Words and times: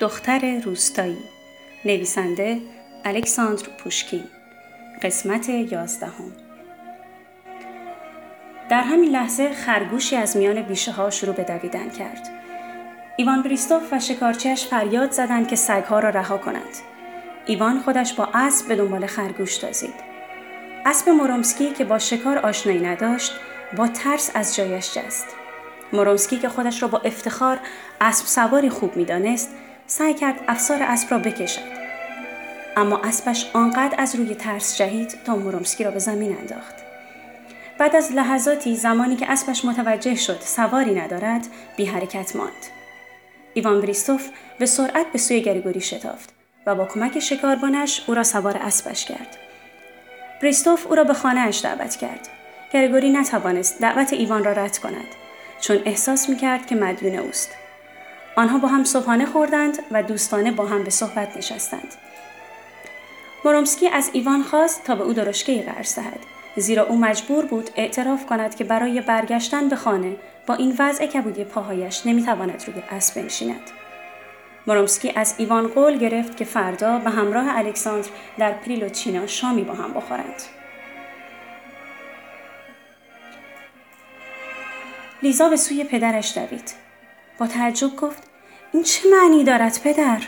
دختر 0.00 0.60
روستایی. 0.64 1.18
نویسنده 1.84 2.60
الکساندر 3.04 3.62
پوشکین. 3.78 4.24
قسمت 5.02 5.48
یازدهم. 5.48 6.32
در 8.70 8.80
همین 8.80 9.10
لحظه 9.10 9.52
خرگوشی 9.52 10.16
از 10.16 10.36
میان 10.36 10.62
بیشه 10.62 10.92
ها 10.92 11.10
شروع 11.10 11.34
به 11.34 11.42
دویدن 11.42 11.90
کرد. 11.90 12.30
ایوان 13.16 13.42
بریستوف 13.42 13.92
و 13.92 13.98
شکارچیش 13.98 14.66
فریاد 14.66 15.10
زدند 15.10 15.48
که 15.48 15.56
سگها 15.56 15.98
را 15.98 16.10
رها 16.10 16.38
کنند. 16.38 16.76
ایوان 17.46 17.80
خودش 17.80 18.12
با 18.12 18.28
اسب 18.34 18.68
به 18.68 18.76
دنبال 18.76 19.06
خرگوش 19.06 19.54
دازید. 19.54 19.94
اسب 20.86 21.08
مورومسکی 21.08 21.70
که 21.70 21.84
با 21.84 21.98
شکار 21.98 22.38
آشنایی 22.38 22.80
نداشت 22.80 23.32
با 23.76 23.88
ترس 23.88 24.30
از 24.34 24.56
جایش 24.56 24.94
جست. 24.94 25.26
مورومسکی 25.92 26.38
که 26.38 26.48
خودش 26.48 26.82
را 26.82 26.88
با 26.88 26.98
افتخار 26.98 27.58
اسب 28.00 28.26
سواری 28.26 28.70
خوب 28.70 28.96
می‌دانست 28.96 29.50
سعی 29.90 30.14
کرد 30.14 30.40
افسار 30.48 30.82
اسب 30.82 31.10
را 31.10 31.18
بکشد. 31.18 31.78
اما 32.76 33.00
اسبش 33.04 33.50
آنقدر 33.52 33.94
از 33.98 34.14
روی 34.14 34.34
ترس 34.34 34.76
جهید 34.78 35.18
تا 35.24 35.36
مورومسکی 35.36 35.84
را 35.84 35.90
به 35.90 35.98
زمین 35.98 36.36
انداخت. 36.38 36.74
بعد 37.78 37.96
از 37.96 38.12
لحظاتی 38.12 38.76
زمانی 38.76 39.16
که 39.16 39.32
اسبش 39.32 39.64
متوجه 39.64 40.14
شد 40.14 40.40
سواری 40.40 40.94
ندارد 40.94 41.46
بی 41.76 41.84
حرکت 41.84 42.36
ماند. 42.36 42.66
ایوان 43.54 43.80
بریستوف 43.80 44.28
به 44.58 44.66
سرعت 44.66 45.12
به 45.12 45.18
سوی 45.18 45.42
گریگوری 45.42 45.80
شتافت 45.80 46.32
و 46.66 46.74
با 46.74 46.84
کمک 46.84 47.18
شکاربانش 47.18 48.02
او 48.06 48.14
را 48.14 48.22
سوار 48.22 48.56
اسبش 48.56 49.04
کرد. 49.04 49.36
بریستوف 50.42 50.86
او 50.86 50.94
را 50.94 51.04
به 51.04 51.14
خانهاش 51.14 51.64
دعوت 51.64 51.96
کرد. 51.96 52.28
گریگوری 52.72 53.10
نتوانست 53.10 53.80
دعوت 53.80 54.12
ایوان 54.12 54.44
را 54.44 54.52
رد 54.52 54.78
کند 54.78 55.08
چون 55.60 55.78
احساس 55.84 56.28
می‌کرد 56.28 56.66
که 56.66 56.74
مدیون 56.74 57.18
اوست. 57.18 57.50
آنها 58.38 58.58
با 58.58 58.68
هم 58.68 58.84
صبحانه 58.84 59.26
خوردند 59.26 59.78
و 59.90 60.02
دوستانه 60.02 60.50
با 60.50 60.66
هم 60.66 60.84
به 60.84 60.90
صحبت 60.90 61.36
نشستند. 61.36 61.94
مورومسکی 63.44 63.88
از 63.88 64.10
ایوان 64.12 64.42
خواست 64.42 64.84
تا 64.84 64.94
به 64.94 65.04
او 65.04 65.12
درشکه 65.12 65.62
قرض 65.62 65.94
دهد. 65.94 66.20
زیرا 66.56 66.82
او 66.86 66.98
مجبور 66.98 67.44
بود 67.44 67.70
اعتراف 67.76 68.26
کند 68.26 68.54
که 68.54 68.64
برای 68.64 69.00
برگشتن 69.00 69.68
به 69.68 69.76
خانه 69.76 70.16
با 70.46 70.54
این 70.54 70.76
وضع 70.78 71.06
کبودی 71.06 71.44
پاهایش 71.44 72.06
نمی‌تواند 72.06 72.64
روی 72.66 72.82
اسب 72.90 73.20
بنشیند. 73.20 73.70
مورومسکی 74.66 75.12
از 75.16 75.34
ایوان 75.38 75.68
قول 75.68 75.98
گرفت 75.98 76.36
که 76.36 76.44
فردا 76.44 76.98
به 76.98 77.10
همراه 77.10 77.56
الکساندر 77.58 78.08
در 78.38 78.52
پریلوچینا 78.52 79.26
شامی 79.26 79.62
با 79.62 79.74
هم 79.74 79.92
بخورند. 79.92 80.42
لیزا 85.22 85.48
به 85.48 85.56
سوی 85.56 85.84
پدرش 85.84 86.38
دوید. 86.38 86.87
با 87.38 87.46
تعجب 87.46 87.96
گفت 87.96 88.22
این 88.72 88.82
چه 88.82 89.08
معنی 89.10 89.44
دارد 89.44 89.80
پدر 89.84 90.22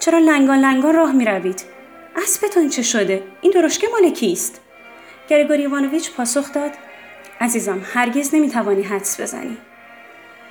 چرا 0.00 0.18
لنگان 0.18 0.58
لنگان 0.58 0.94
راه 0.94 1.12
می 1.12 1.24
روید؟ 1.24 1.64
اسبتون 2.16 2.68
چه 2.68 2.82
شده؟ 2.82 3.22
این 3.40 3.52
درشکه 3.52 3.88
مال 3.88 4.10
کیست؟ 4.10 4.60
گرگوری 5.28 5.62
ایوانویچ 5.62 6.10
پاسخ 6.10 6.52
داد 6.52 6.70
عزیزم 7.40 7.82
هرگز 7.94 8.34
نمی‌توانی 8.34 8.82
حدس 8.82 9.20
بزنی 9.20 9.56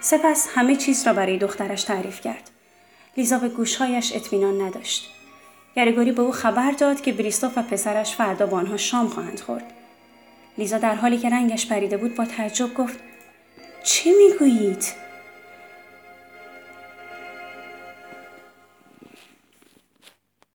سپس 0.00 0.48
همه 0.54 0.76
چیز 0.76 1.06
را 1.06 1.12
برای 1.12 1.38
دخترش 1.38 1.82
تعریف 1.82 2.20
کرد 2.20 2.50
لیزا 3.16 3.38
به 3.38 3.48
گوشهایش 3.48 4.16
اطمینان 4.16 4.60
نداشت 4.60 5.10
گرگوری 5.76 6.12
به 6.12 6.22
او 6.22 6.32
خبر 6.32 6.70
داد 6.70 7.00
که 7.00 7.12
بریستوف 7.12 7.58
و 7.58 7.62
پسرش 7.62 8.14
فردا 8.14 8.46
با 8.46 8.56
آنها 8.56 8.76
شام 8.76 9.08
خواهند 9.08 9.40
خورد 9.40 9.72
لیزا 10.58 10.78
در 10.78 10.94
حالی 10.94 11.18
که 11.18 11.30
رنگش 11.30 11.66
پریده 11.66 11.96
بود 11.96 12.14
با 12.14 12.24
تعجب 12.24 12.74
گفت 12.74 12.98
چه 13.84 14.10
می‌گویید 14.18 14.84